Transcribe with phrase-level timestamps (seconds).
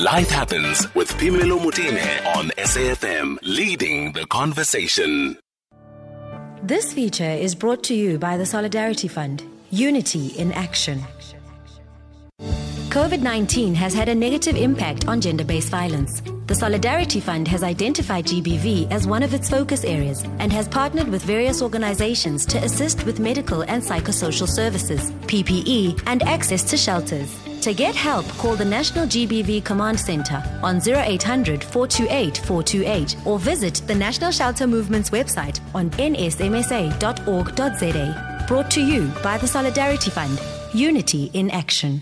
[0.00, 2.00] Life Happens with Pamela Mutine
[2.34, 5.36] on SAFM, leading the conversation.
[6.62, 11.02] This feature is brought to you by the Solidarity Fund, Unity in Action.
[12.88, 16.22] COVID 19 has had a negative impact on gender based violence.
[16.46, 21.08] The Solidarity Fund has identified GBV as one of its focus areas and has partnered
[21.08, 27.49] with various organizations to assist with medical and psychosocial services, PPE, and access to shelters.
[27.62, 33.82] To get help, call the National GBV Command Center on 0800 428 428 or visit
[33.86, 36.94] the National Shelter Movement's website on nsmsa.org.za.
[38.48, 40.40] Brought to you by the Solidarity Fund,
[40.72, 42.00] Unity in Action.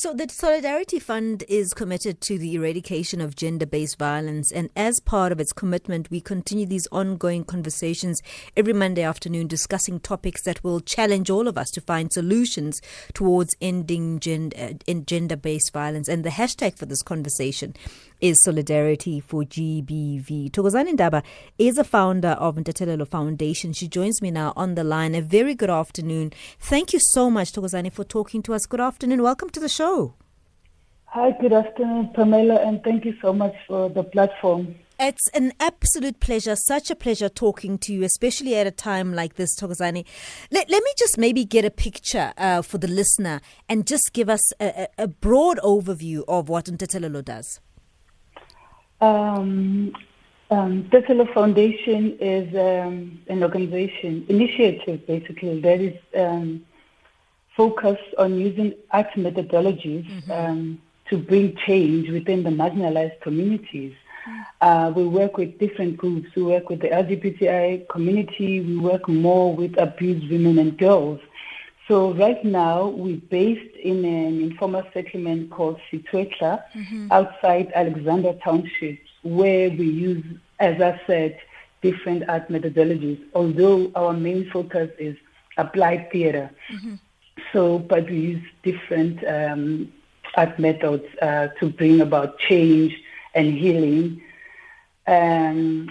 [0.00, 4.52] So, the Solidarity Fund is committed to the eradication of gender based violence.
[4.52, 8.22] And as part of its commitment, we continue these ongoing conversations
[8.56, 12.80] every Monday afternoon discussing topics that will challenge all of us to find solutions
[13.12, 14.20] towards ending
[14.56, 16.06] uh, gender based violence.
[16.06, 17.74] And the hashtag for this conversation
[18.20, 20.50] is Solidarity for GBV.
[20.50, 21.22] Thokozani Ndaba
[21.58, 23.72] is a founder of Ntethelelo Foundation.
[23.72, 25.14] She joins me now on the line.
[25.14, 26.32] A very good afternoon.
[26.58, 28.66] Thank you so much, Thokozani, for talking to us.
[28.66, 29.22] Good afternoon.
[29.22, 30.14] Welcome to the show.
[31.06, 34.74] Hi, good afternoon, Pamela, and thank you so much for the platform.
[35.00, 39.36] It's an absolute pleasure, such a pleasure talking to you, especially at a time like
[39.36, 40.04] this, Thokozani.
[40.50, 44.28] Let, let me just maybe get a picture uh, for the listener and just give
[44.28, 47.60] us a, a broad overview of what Ntethelelo does.
[49.00, 49.92] Um,
[50.50, 50.90] um,
[51.34, 56.64] Foundation is um, an organization, initiative basically, that is um,
[57.56, 60.30] focused on using art methodologies mm-hmm.
[60.30, 63.94] um, to bring change within the marginalized communities.
[64.26, 64.44] Mm.
[64.60, 66.28] Uh, we work with different groups.
[66.34, 68.60] We work with the LGBTI community.
[68.60, 71.20] We work more with abused women and girls.
[71.88, 77.08] So right now we're based in an informal settlement called Situetla mm-hmm.
[77.10, 80.24] outside Alexandra Township where we use,
[80.60, 81.38] as I said,
[81.80, 85.16] different art methodologies, although our main focus is
[85.56, 86.50] applied theater.
[86.72, 86.94] Mm-hmm.
[87.52, 89.90] So, but we use different um,
[90.36, 92.94] art methods uh, to bring about change
[93.34, 94.20] and healing.
[95.06, 95.88] Um,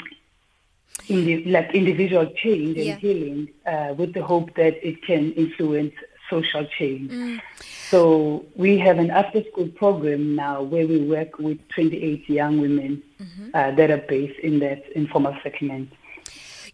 [1.09, 5.93] in the, like individual change and healing uh, with the hope that it can influence
[6.29, 7.11] social change.
[7.11, 7.41] Mm.
[7.89, 13.49] So we have an after-school program now where we work with 28 young women mm-hmm.
[13.53, 15.93] uh, that are based in that informal settlement.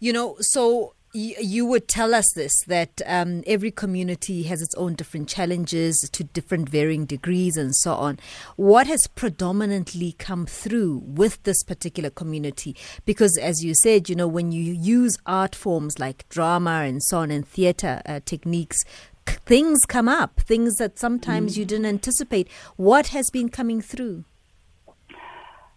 [0.00, 4.94] You know, so you would tell us this that um, every community has its own
[4.94, 8.18] different challenges to different varying degrees and so on.
[8.56, 12.76] What has predominantly come through with this particular community?
[13.04, 17.18] Because, as you said, you know, when you use art forms like drama and so
[17.18, 18.84] on and theatre uh, techniques,
[19.26, 21.58] things come up, things that sometimes mm.
[21.58, 22.50] you didn't anticipate.
[22.76, 24.24] What has been coming through?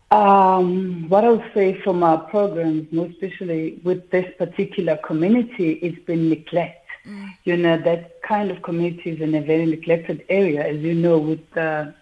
[0.10, 6.00] Um, what I would say from our programs, most especially with this particular community, it's
[6.06, 6.88] been neglect.
[7.06, 7.30] Mm.
[7.44, 11.18] You know, that kind of community is in a very neglected area, as you know,
[11.18, 11.94] with the,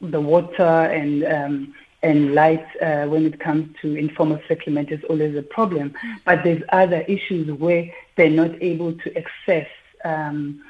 [0.00, 1.74] the water and um,
[2.04, 5.90] and light uh, when it comes to informal settlement is always a problem.
[5.90, 6.16] Mm.
[6.24, 9.68] But there's other issues where they're not able to access
[10.04, 10.60] um,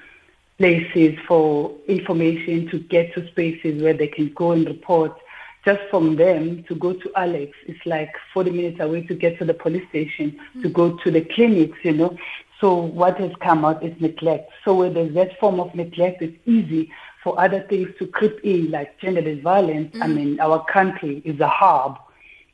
[0.59, 5.19] places for information to get to spaces where they can go and report
[5.65, 9.45] just from them to go to Alex, it's like 40 minutes away to get to
[9.45, 10.63] the police station, mm-hmm.
[10.63, 12.17] to go to the clinics, you know.
[12.61, 14.51] So what has come out is neglect.
[14.65, 16.91] So where there's that form of neglect, it's easy
[17.23, 19.93] for other things to creep in, like gender-based violence.
[19.93, 20.03] Mm-hmm.
[20.03, 21.99] I mean, our country is a hub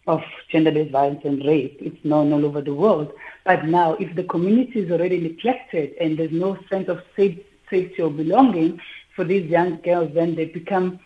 [0.06, 1.78] of gender-based violence and rape.
[1.80, 3.12] It's known all over the world.
[3.44, 8.10] But now, if the community is already neglected and there's no sense of safety or
[8.10, 8.80] belonging
[9.14, 11.00] for these young girls, then they become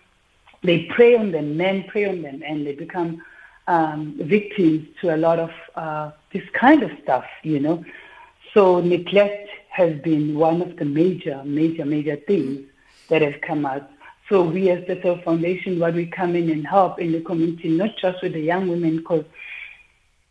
[0.63, 3.23] they prey on them, men prey on them, and they become
[3.67, 7.85] um, victims to a lot of uh, this kind of stuff, you know.
[8.55, 12.67] So neglect has been one of the major, major, major things
[13.09, 13.91] that have come out.
[14.29, 17.69] So we as the Self Foundation, what we come in and help in the community,
[17.69, 19.25] not just with the young women, because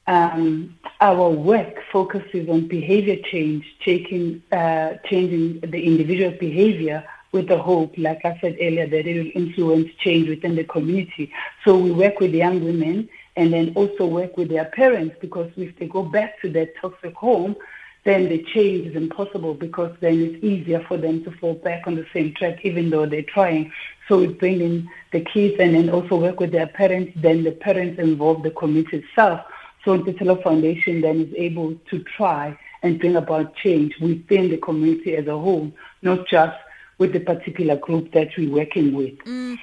[0.07, 7.57] um, our work focuses on behavior change, taking, uh, changing the individual behavior with the
[7.57, 11.31] hope, like I said earlier, that it will influence change within the community.
[11.63, 15.78] So we work with young women and then also work with their parents because if
[15.78, 17.56] they go back to their toxic home,
[18.04, 21.95] then the change is impossible because then it's easier for them to fall back on
[21.95, 23.72] the same track even though they're trying.
[24.07, 27.51] So we bring in the kids and then also work with their parents, then the
[27.51, 29.42] parents involve the community itself.
[29.86, 35.16] So Ntethelelo Foundation then is able to try and bring about change within the community
[35.16, 36.57] as a whole, not just
[37.01, 39.18] with the particular group that we're working with.
[39.25, 39.57] Mm.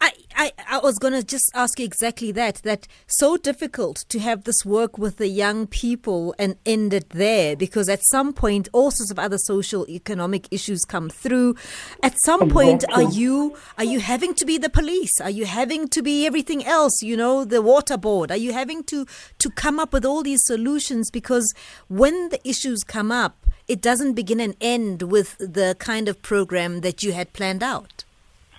[0.00, 2.56] I, I, I was going to just ask you exactly that.
[2.64, 7.56] That so difficult to have this work with the young people and end it there
[7.56, 11.56] because at some point all sorts of other social economic issues come through.
[12.02, 15.20] At some point, are you are you having to be the police?
[15.20, 17.02] Are you having to be everything else?
[17.02, 18.30] You know, the water board.
[18.30, 19.06] Are you having to
[19.38, 21.54] to come up with all these solutions because
[21.88, 26.80] when the issues come up, it doesn't begin and end with the kind of program
[26.82, 28.04] that you had planned out.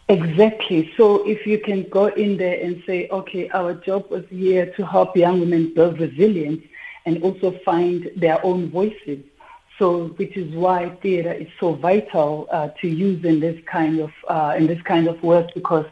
[0.09, 0.91] Exactly.
[0.95, 4.85] So if you can go in there and say, okay, our job was here to
[4.85, 6.63] help young women build resilience
[7.05, 9.19] and also find their own voices.
[9.77, 14.11] So, which is why theatre is so vital uh, to use in this kind of
[14.27, 15.85] uh, in this kind of work because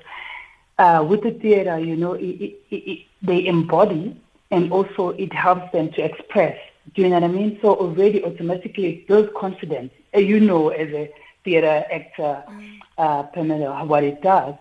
[0.79, 4.19] uh, with the theatre, you know, it, it, it, they embody
[4.49, 6.57] and also it helps them to express.
[6.95, 7.59] Do you know what I mean?
[7.61, 9.91] So already automatically it builds confidence.
[10.15, 11.13] Uh, you know, as a
[11.45, 12.79] theatre actor, mm.
[12.97, 14.55] uh, Pamela, what it does.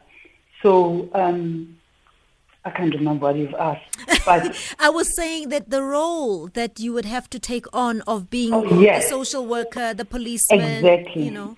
[0.63, 1.77] So um,
[2.65, 3.99] I can't remember what you've asked.
[4.25, 8.31] But I was saying that the role that you would have to take on of
[8.31, 9.05] being oh, yes.
[9.05, 11.25] the social worker, the policeman, exactly.
[11.25, 11.57] you know.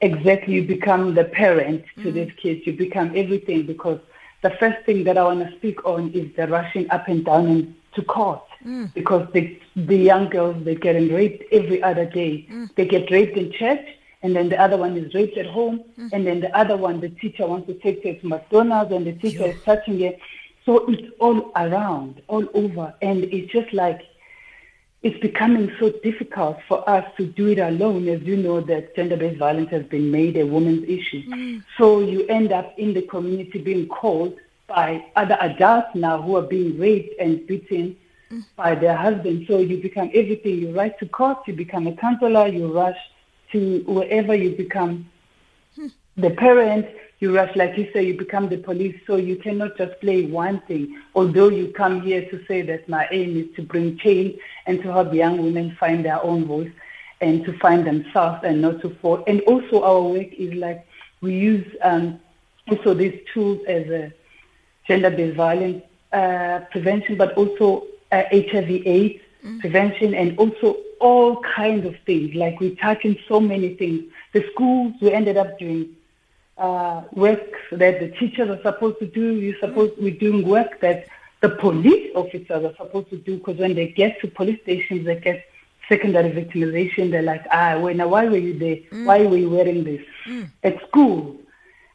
[0.00, 2.14] Exactly, you become the parent to mm.
[2.14, 2.66] these kids.
[2.66, 4.00] You become everything because
[4.42, 7.46] the first thing that I want to speak on is the rushing up and down
[7.46, 8.92] and to court mm.
[8.94, 12.46] because the the young girls they're getting raped every other day.
[12.50, 12.74] Mm.
[12.74, 13.86] They get raped in church,
[14.22, 16.10] and then the other one is raped at home, mm.
[16.12, 19.12] and then the other one the teacher wants to take her to McDonald's, and the
[19.12, 20.12] teacher is touching her.
[20.64, 24.00] So it's all around, all over, and it's just like
[25.02, 28.06] it's becoming so difficult for us to do it alone.
[28.08, 31.24] As you know, that gender-based violence has been made a woman's issue.
[31.24, 31.64] Mm.
[31.76, 34.38] So you end up in the community being called
[34.68, 37.96] by other adults now who are being raped and beaten
[38.30, 38.44] mm.
[38.54, 39.48] by their husbands.
[39.48, 40.60] So you become everything.
[40.60, 42.96] You write to court, you become a counselor, you rush
[43.52, 45.08] to wherever you become
[46.16, 46.86] the parent,
[47.20, 48.98] you rush, like you say, you become the police.
[49.06, 51.00] So you cannot just play one thing.
[51.14, 54.92] Although you come here to say that my aim is to bring change and to
[54.92, 56.72] help young women find their own voice
[57.20, 59.22] and to find themselves and not to fall.
[59.26, 60.86] And also our work is like
[61.20, 62.20] we use um,
[62.68, 64.12] also these tools as a
[64.88, 69.60] gender-based violence uh, prevention, but also uh, HIV/AIDS mm.
[69.60, 72.34] prevention, and also all kinds of things.
[72.34, 74.04] Like we touch in so many things.
[74.32, 75.96] The schools we ended up doing
[76.56, 79.34] uh, work that the teachers are supposed to do.
[79.34, 81.06] You supposed we're doing work that
[81.40, 85.18] the police officers are supposed to do because when they get to police stations, they
[85.18, 85.44] get
[85.88, 87.10] secondary victimization.
[87.10, 88.76] They're like, ah, when, why were you there?
[88.76, 89.06] Mm.
[89.06, 90.02] Why were you wearing this?
[90.26, 90.50] Mm.
[90.62, 91.36] At school,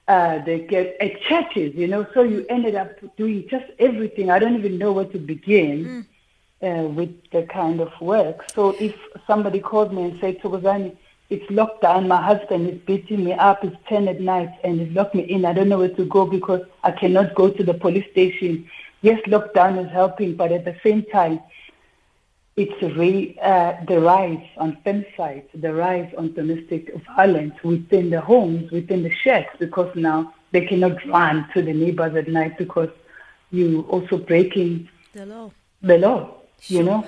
[0.09, 2.06] uh, they get at churches, you know.
[2.13, 4.30] So you ended up doing just everything.
[4.30, 6.06] I don't even know where to begin mm.
[6.62, 8.45] Uh, with the kind of work.
[8.54, 8.95] So if
[9.25, 10.95] somebody called me and said, Thokozani,
[11.30, 15.13] it's lockdown, my husband is beating me up, it's 10 at night, and he's locked
[15.13, 15.45] me in.
[15.45, 18.69] I don't know where to go because I cannot go to the police station.
[19.01, 21.42] Yes, lockdown is helping, but at the same time,
[22.56, 28.71] it's re, uh, the rise on femicide, the rise on domestic violence within the homes,
[28.71, 32.89] within the shacks, because now they cannot run to the neighbors at night because
[33.51, 35.51] you also breaking the law.
[35.81, 36.77] The law, sure.
[36.77, 37.06] you know.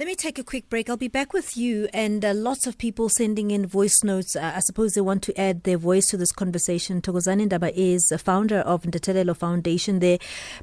[0.00, 0.88] Let me take a quick break.
[0.88, 4.34] I'll be back with you and uh, lots of people sending in voice notes.
[4.34, 7.02] Uh, I suppose they want to add their voice to this conversation.
[7.02, 9.98] Thokozani Ndaba is a founder of Ntethelelo Foundation.
[9.98, 10.16] They're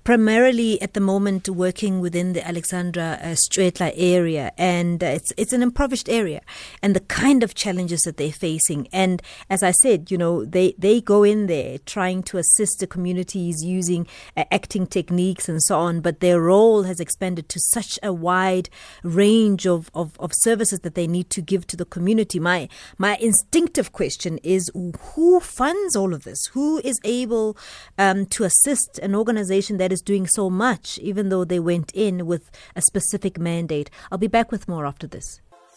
[0.04, 5.54] primarily at the moment working within the Alexandra uh, Stretla area and uh, it's, it's
[5.54, 6.42] an impoverished area
[6.82, 8.88] and the kind of challenges that they're facing.
[8.92, 12.88] And as I said, you know, they, they go in there trying to assist the
[12.88, 18.00] communities using uh, acting techniques and so on, but their role has expanded to such
[18.02, 18.72] a wide
[19.04, 22.40] range range of, of, of services that they need to give to the community.
[22.40, 22.60] My
[22.98, 24.72] my instinctive question is
[25.14, 26.40] who funds all of this?
[26.56, 27.58] Who is able
[27.98, 32.26] um, to assist an organization that is doing so much, even though they went in
[32.32, 32.44] with
[32.76, 33.90] a specific mandate?
[34.10, 35.28] I'll be back with more after this.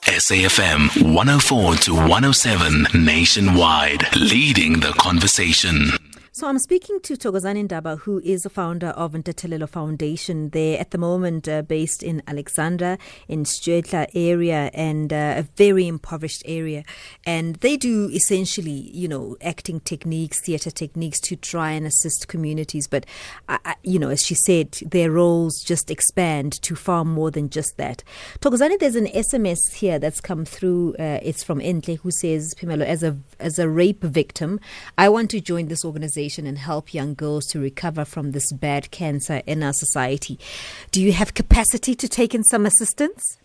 [0.03, 6.00] SAFM 104 to 107 nationwide, leading the conversation.
[6.41, 10.49] So I'm speaking to Thokozani Ndaba, who is a founder of Ntethelelo Foundation.
[10.49, 12.97] They're at the moment uh, based in Alexandra,
[13.29, 16.83] in Stretla area, and uh, a very impoverished area.
[17.27, 22.87] And they do essentially, you know, acting techniques, theatre techniques to try and assist communities.
[22.87, 23.05] But,
[23.83, 28.03] you know, as she said, their roles just expand to far more than just that.
[28.41, 30.95] Thokozani, there's an SMS here that's come through.
[30.99, 34.59] Uh, it's from Entle, who says, Pamela, as a as a rape victim,
[34.97, 38.53] I want to join this organization organization and help young girls to recover from this
[38.53, 40.39] bad cancer in our society.
[40.91, 43.39] Do you have capacity to take in some assistance?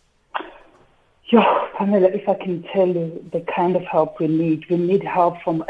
[1.32, 5.04] Yeah, Pamela, if I can tell you the kind of help we need, we need
[5.04, 5.64] help from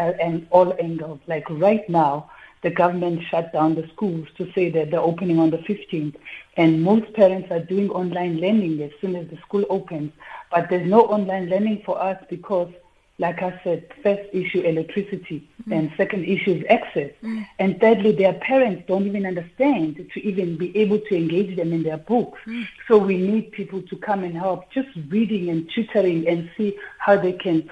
[0.52, 1.20] all angles.
[1.28, 2.30] Like right now,
[2.62, 6.16] the government shut down the schools to say that they're opening on the 15th.
[6.58, 10.12] And most parents are doing online learning as soon as the school opens.
[10.52, 12.72] But there's no online learning for us because
[13.18, 15.78] like I said, first issue electricity, mm.
[15.78, 17.48] and second issue is access, mm.
[17.60, 21.84] and thirdly, their parents don't even understand to even be able to engage them in
[21.84, 22.40] their books.
[22.46, 22.68] Mm.
[22.88, 27.16] So we need people to come and help, just reading and tutoring, and see how
[27.16, 27.70] they can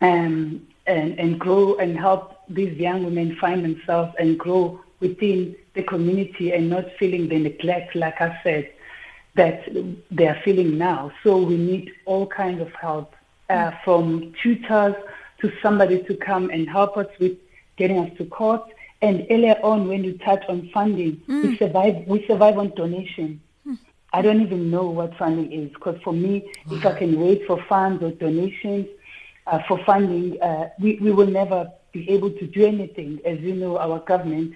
[0.00, 5.82] um, and and grow and help these young women find themselves and grow within the
[5.82, 8.72] community and not feeling the neglect, like I said,
[9.34, 9.68] that
[10.10, 11.12] they are feeling now.
[11.22, 13.15] So we need all kinds of help
[13.48, 14.94] uh, from tutors
[15.40, 17.36] to somebody to come and help us with
[17.76, 18.62] getting us to court.
[19.02, 21.42] And earlier on, when you touch on funding, mm.
[21.42, 22.06] we survive.
[22.06, 23.40] We survive on donation.
[23.66, 23.78] Mm.
[24.12, 27.62] I don't even know what funding is because for me, if I can wait for
[27.68, 28.86] funds or donations
[29.46, 33.20] uh, for funding, uh, we, we will never be able to do anything.
[33.24, 34.54] As you know, our government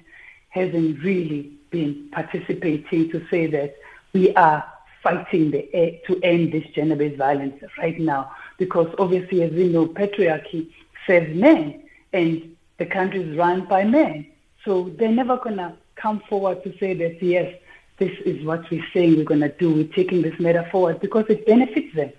[0.49, 3.77] hasn't really been participating to say that
[4.13, 4.65] we are
[5.03, 10.71] fighting the, to end this gender-based violence right now because obviously, as we know, patriarchy
[11.07, 14.27] serves men and the country is run by men.
[14.67, 17.59] So they're never going to come forward to say that, yes,
[17.97, 19.73] this is what we're saying we're going to do.
[19.73, 22.13] We're taking this matter forward because it benefits them.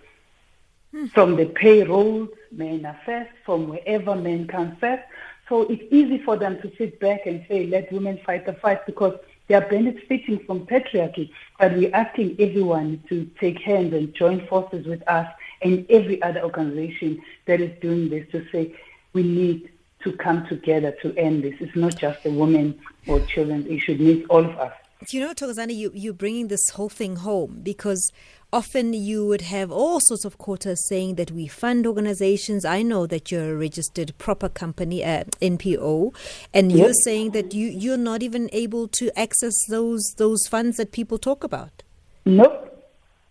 [0.91, 1.05] Hmm.
[1.07, 5.03] From the payrolls, men are first, from wherever men come first.
[5.48, 8.83] So it's easy for them to sit back and say, let women fight the fight
[8.88, 9.13] because
[9.48, 11.29] they are benefiting from patriarchy.
[11.60, 15.27] But we're asking everyone to take hands and join forces with us
[15.62, 18.75] and every other organization that is doing this to say
[19.13, 19.70] we need
[20.03, 21.56] to come together to end this.
[21.60, 23.94] It's not just the women or children issue.
[23.94, 24.74] It needs all of us.
[25.10, 28.12] You know, Thokozani, you, you're bringing this whole thing home because
[28.53, 32.65] often you would have all sorts of quotas saying that we fund organizations.
[32.65, 36.15] I know that you're a registered proper company, uh, NPO,
[36.53, 40.91] and you're saying that you, you're not even able to access those those funds that
[40.91, 41.82] people talk about.
[42.25, 42.71] Nope.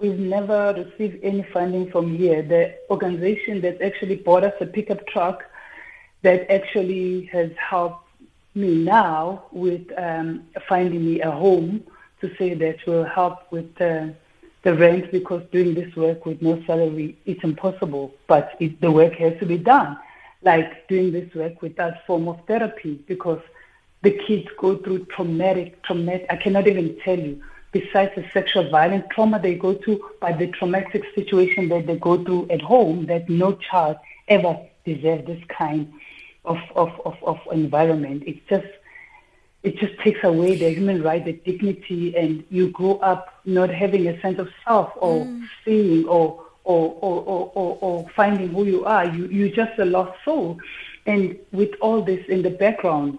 [0.01, 2.43] We've never received any funding from here.
[2.43, 5.45] The organization that actually bought us a pickup truck
[6.23, 8.07] that actually has helped
[8.55, 11.85] me now with um, finding me a home
[12.23, 14.07] to say that will help with uh,
[14.63, 19.15] the rent because doing this work with no salary is impossible, but it, the work
[19.15, 19.99] has to be done.
[20.43, 23.41] Like doing this work with that form of therapy because
[24.03, 29.05] the kids go through traumatic, traumatic, I cannot even tell you besides the sexual violence
[29.11, 33.29] trauma they go through, but the traumatic situation that they go through at home, that
[33.29, 33.97] no child
[34.29, 35.93] ever deserves this kind
[36.45, 38.25] of, of, of, of environment.
[38.27, 38.67] It just
[39.63, 44.09] it just takes away the human right, the dignity, and you grow up not having
[44.09, 45.47] a sense of self or mm.
[45.65, 49.05] seeing or or, or, or, or, or finding who you are.
[49.07, 50.59] You, you're just a lost soul.
[51.07, 53.19] And with all this in the background,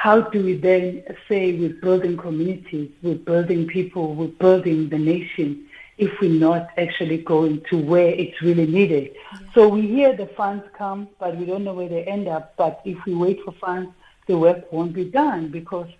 [0.00, 5.66] how do we then say we're building communities, we're building people, we're building the nation
[5.98, 9.10] if we're not actually going to where it's really needed?
[9.12, 9.38] Yeah.
[9.54, 12.56] So we hear the funds come, but we don't know where they end up.
[12.56, 13.92] But if we wait for funds,
[14.26, 15.90] the work won't be done because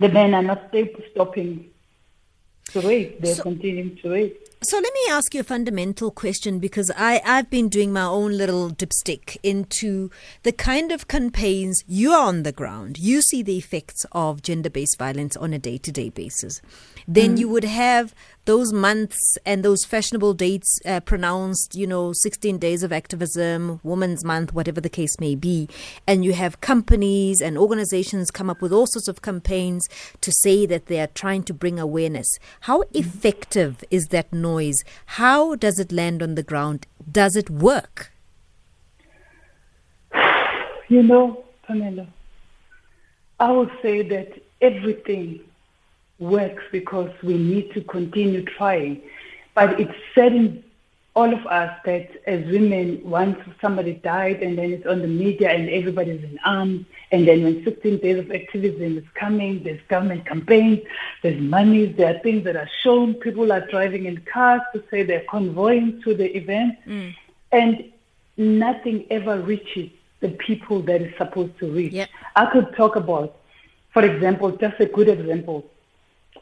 [0.00, 0.74] the men are not
[1.12, 1.70] stopping
[2.72, 3.22] to wait.
[3.22, 4.43] they're so, continuing to rape.
[4.64, 8.38] So let me ask you a fundamental question because I, I've been doing my own
[8.38, 10.10] little dipstick into
[10.42, 12.98] the kind of campaigns you are on the ground.
[12.98, 16.62] You see the effects of gender based violence on a day to day basis
[17.06, 17.40] then mm.
[17.40, 22.82] you would have those months and those fashionable dates uh, pronounced, you know, 16 days
[22.82, 25.68] of activism, Women's Month, whatever the case may be.
[26.06, 29.88] And you have companies and organizations come up with all sorts of campaigns
[30.20, 32.26] to say that they are trying to bring awareness.
[32.60, 32.86] How mm.
[32.94, 34.84] effective is that noise?
[35.06, 36.86] How does it land on the ground?
[37.10, 38.12] Does it work?
[40.86, 42.06] You know, Pamela,
[43.40, 45.40] I would say that everything
[46.18, 49.02] works because we need to continue trying.
[49.54, 50.64] But it's setting
[51.14, 55.50] all of us that as women, once somebody died and then it's on the media
[55.50, 60.26] and everybody's in arms, and then when 16 days of activism is coming, there's government
[60.26, 60.80] campaigns,
[61.22, 65.04] there's money, there are things that are shown, people are driving in cars to say
[65.04, 67.14] they're convoying to the event, mm.
[67.52, 67.92] and
[68.36, 71.92] nothing ever reaches the people that it's supposed to reach.
[71.92, 72.08] Yep.
[72.34, 73.36] I could talk about,
[73.92, 75.70] for example, just a good example,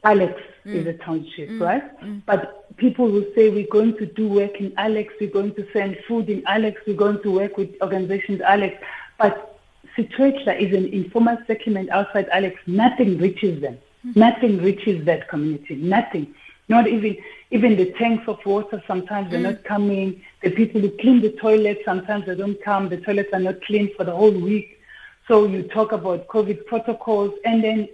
[0.04, 0.74] Alex mm.
[0.74, 1.60] is a township, mm.
[1.60, 2.00] right?
[2.00, 2.22] Mm.
[2.26, 5.98] But people will say we're going to do work in Alex, we're going to send
[6.08, 8.76] food in Alex, we're going to work with organizations Alex.
[9.18, 9.60] But
[9.96, 12.58] Situatla is an informal settlement outside Alex.
[12.66, 13.78] Nothing reaches them.
[14.06, 14.16] Mm.
[14.16, 15.76] Nothing reaches that community.
[15.76, 16.34] Nothing.
[16.68, 17.16] Not even
[17.50, 20.22] even the tanks of water sometimes they're not coming.
[20.42, 22.88] The people who clean the toilets sometimes they don't come.
[22.88, 24.80] The toilets are not clean for the whole week.
[25.28, 27.88] So you talk about COVID protocols and then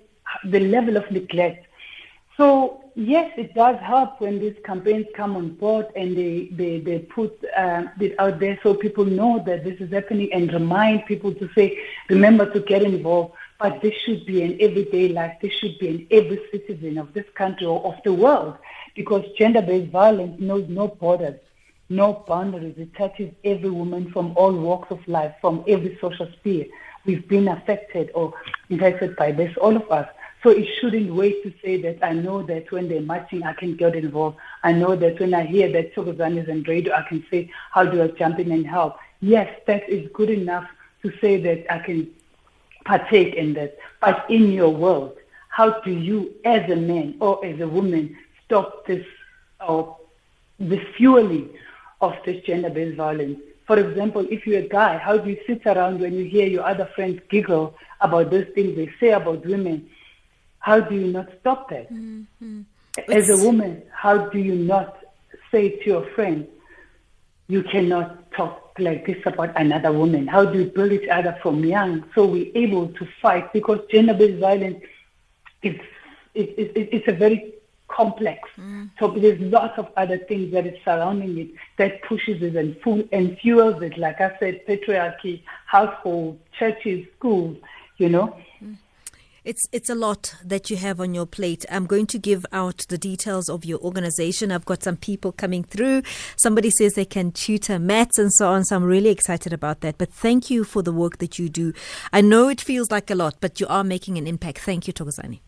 [0.45, 1.67] the level of neglect.
[2.39, 7.01] So yes, it does help when these campaigns come on board and they, they, they
[7.01, 11.35] put uh, it out there so people know that this is happening and remind people
[11.35, 11.79] to say,
[12.09, 13.35] remember to get involved.
[13.59, 15.37] But this should be an everyday life.
[15.43, 18.57] This should be in every citizen of this country or of the world
[18.95, 21.41] because gender-based violence knows no borders,
[21.89, 22.77] no boundaries.
[22.79, 26.67] It touches every woman from all walks of life, from every social sphere.
[27.05, 28.33] We've been affected or
[28.71, 30.09] impacted by this, all of us.
[30.43, 33.75] So it shouldn't wait to say that I know that when they're marching, I can
[33.77, 34.37] get involved.
[34.63, 37.85] I know that when I hear that Thokozani is on radio, I can say, how
[37.85, 38.97] do I jump in and help?
[39.21, 40.69] Yes, that is good enough
[41.03, 42.11] to say that I can
[42.85, 43.77] partake in that.
[44.01, 45.17] But in your world,
[45.49, 49.05] how do you, as a man or as a woman, stop this
[49.67, 49.97] or
[50.61, 51.51] the fueling
[52.01, 53.41] of this gender-based violence?
[53.67, 56.65] For example, if you're a guy, how do you sit around when you hear your
[56.65, 59.91] other friends giggle about those things they say about women?
[60.69, 61.91] How do you not stop that?
[61.91, 62.61] Mm-hmm.
[63.11, 64.99] As a woman, how do you not
[65.51, 66.47] say to your friend,
[67.47, 70.27] you cannot talk like this about another woman?
[70.27, 73.51] How do you build each other from young so we're able to fight?
[73.55, 74.85] Because gender-based violence
[75.63, 75.77] is
[76.35, 77.55] it, it, it's a very
[77.89, 78.47] complex.
[78.59, 78.91] Mm.
[78.99, 81.49] So there's lots of other things that is surrounding it
[81.79, 83.97] that pushes it and, fuel, and fuels it.
[83.97, 87.57] Like I said, patriarchy, household, churches, schools,
[87.97, 88.37] you know.
[88.63, 88.77] Mm.
[89.49, 91.65] It's it's a lot that you have on your plate.
[91.71, 94.53] I'm going to give out the details of your organization.
[94.53, 96.03] I've got some people coming through.
[96.37, 98.65] Somebody says they can tutor maths and so on.
[98.65, 99.97] So I'm really excited about that.
[99.97, 101.73] But thank you for the work that you do.
[102.13, 104.59] I know it feels like a lot, but you are making an impact.
[104.59, 105.41] Thank you, Thokozani.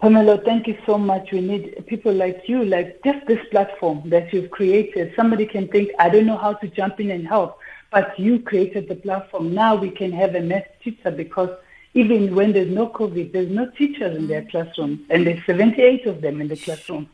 [0.00, 1.30] Pamela, thank you so much.
[1.30, 5.12] We need people like you, like just this platform that you've created.
[5.14, 7.56] Somebody can think, I don't know how to jump in and help,
[7.92, 9.54] but you created the platform.
[9.54, 11.50] Now we can have a math teacher because
[11.94, 14.50] even when there's no COVID, there's no teachers in their mm.
[14.50, 17.08] classrooms, and there's 78 of them in the classroom.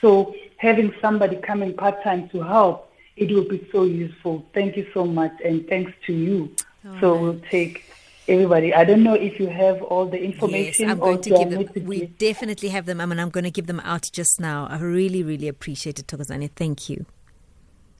[0.00, 4.44] So having somebody coming part-time to help, it will be so useful.
[4.52, 6.54] Thank you so much, and thanks to you.
[7.00, 7.84] So we'll take
[8.28, 8.72] everybody.
[8.72, 10.86] I don't know if you have all the information.
[10.86, 11.84] Yes, I'm going to give them.
[11.84, 13.00] We definitely have them.
[13.00, 14.68] I mean, I'm going to give them out just now.
[14.70, 16.50] I really, really appreciate it, Thokozani.
[16.54, 17.06] Thank you.